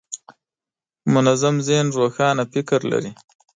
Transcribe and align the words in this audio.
منظم 1.13 1.55
ذهن 1.67 1.87
روښانه 1.97 2.43
فکر 2.53 2.79
لري. 2.91 3.11